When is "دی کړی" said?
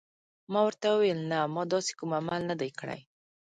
2.61-2.99